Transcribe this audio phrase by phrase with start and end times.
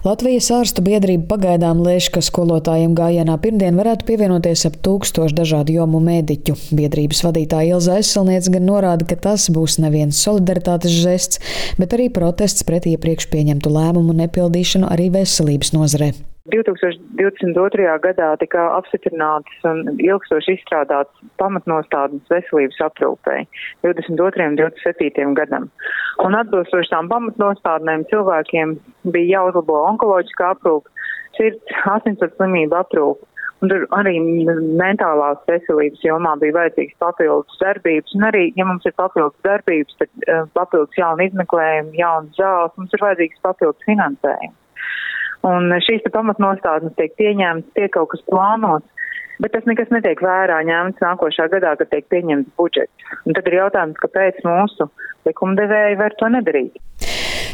[0.00, 6.00] Latvijas ārstu biedrība pagaidām lēš, ka skolotājiem gājienā pirmdien varētu pievienoties ap tūkstošu dažādu jomu
[6.00, 6.56] mediķu.
[6.72, 11.44] Biedrības vadītāja Ilza Aizsalniece gan norāda, ka tas būs neviens solidaritātes žests,
[11.76, 16.14] bet arī protests pret iepriekš pieņemtu lēmumu nepildīšanu arī veselības nozarē.
[16.48, 17.98] 2022.
[18.00, 23.44] gadā tika apstiprinātas un ilgstoši izstrādātas pamatnostādnes veselības aprūpei
[23.84, 24.46] 22.
[24.48, 25.34] un 27.
[25.36, 25.68] gadam.
[26.24, 28.78] Un atbilstoši tām pamatnostādnēm cilvēkiem
[29.12, 30.88] bija jāuzlabo onkoloģiskā aprūpe,
[31.36, 33.26] sirds, asinsvadu slimību aprūpe.
[33.60, 34.14] Un tur arī
[34.80, 40.24] mentālās veselības jomā bija vajadzīgs papildus darbības, un arī, ja mums ir papildus darbības, tad
[40.24, 44.56] uh, papildus jauna izmeklējuma, jaunas zāles, mums ir vajadzīgs papildus finansējums.
[45.46, 49.08] Un šīs pamatnostādnes tiek pieņemtas, tiek kaut kas plānots,
[49.40, 53.08] bet tas nekas netiek vērā ņemts nākošā gadā, kad tiek pieņemts budžets.
[53.24, 54.90] Un tad ir jautājums, kāpēc mūsu
[55.28, 56.76] likumdevēji var to nedarīt.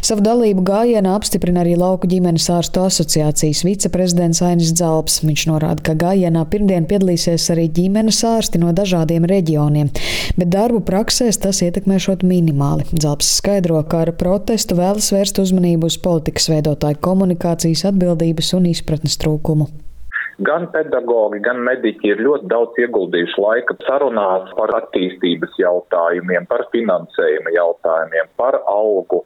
[0.06, 5.16] Savu dalību gājienā apstiprina arī Lauku ģimenes ārstu asociācijas viceprezidents Ainis Dzalps.
[5.26, 9.90] Viņš norāda, ka gājienā pirmdien piedalīsies arī ģimenes ārsti no dažādiem reģioniem,
[10.38, 12.86] bet darbu praksēs tas ietekmēšot minimāli.
[12.92, 19.18] Dzalps skaidro, ka ar protestu vēlas vērst uzmanību uz politikas veidotāju komunikācijas atbildības un izpratnes
[19.24, 19.66] trūkumu.
[20.44, 27.54] Gan pedagogi, gan mediķi ir ļoti daudz ieguldījuši laika sarunās par attīstības jautājumiem, par finansējuma
[27.54, 29.22] jautājumiem, par algu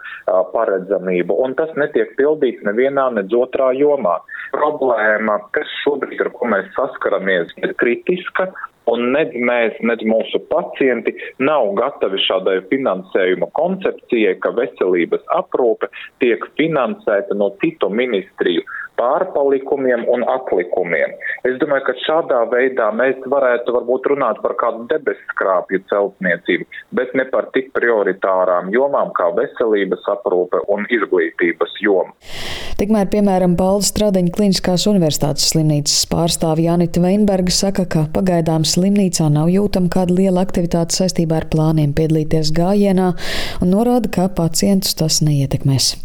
[0.55, 4.21] paredzamību, un tas netiek pildīts nevienā, nedz otrā jomā.
[4.55, 8.47] Problēma, kas šobrīd, ar ko mēs saskaramies, ir kritiska,
[8.93, 15.91] un nedz mēs, nedz mūsu pacienti nav gatavi šādai finansējuma koncepcijai, ka veselības aprūpe
[16.23, 18.67] tiek finansēta no citu ministriju
[19.01, 21.15] pārpalikumiem un atlikumiem.
[21.49, 26.69] Es domāju, ka šādā veidā mēs varētu varbūt runāt par kādu debesskrāpju celtniecību,
[27.01, 32.13] bet ne par tik prioritārām jomām kā veselības aprūpe un izglītības joma.
[32.81, 39.51] Tikmēr, piemēram, Balda Stradiņa Kliniskās universitātes slimnīcas pārstāvja Janita Veinberga saka, ka pagaidām slimnīcā nav
[39.53, 43.13] jūtama kāda liela aktivitāte saistībā ar plāniem piedalīties gājienā
[43.61, 45.99] un norāda, ka pacientus tas neietekmēs.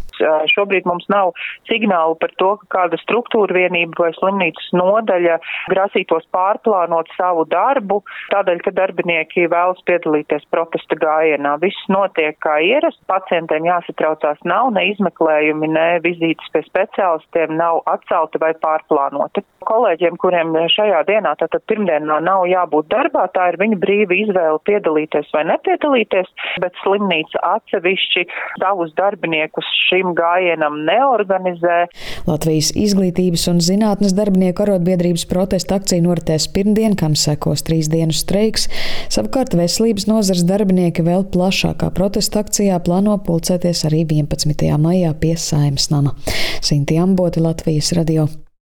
[0.54, 1.34] Šobrīd mums nav
[1.70, 5.38] signālu par to, ka kāda struktūra vienība vai slimnīcas nodaļa
[5.74, 8.02] grasītos pārplānot savu darbu,
[8.34, 11.56] tādēļ, ka darbinieki vēlas piedalīties protesta gājienā.
[11.64, 18.42] Viss notiek kā ierasts, pacientiem jāsatraucās nav, ne izmeklējumi, ne vizītes pie speciālistiem nav atcelti
[18.42, 19.46] vai pārplānoti.
[19.66, 25.32] Kolēģiem, kuriem šajā dienā, tātad pirmdienā nav jābūt darbā, tā ir viņa brīva izvēle piedalīties
[25.34, 26.30] vai nepiedalīties,
[26.62, 28.28] bet slimnīca atsevišķi
[28.62, 31.86] savus darbiniekus šim gājienam neorganizē.
[32.30, 38.70] Latvijas izglītības un zinātnes darbinieku arotbiedrības protesta akcija noritēs pirmdien, kam sekos trīs dienu streiks.
[39.14, 44.66] Savukārt veselības nozars darbinieki vēl plašākā protesta akcijā plāno pulcēties arī 11.
[44.82, 46.16] maijā pie Saimas nama.
[46.62, 48.28] Sinti Amboti, Latvijas radio.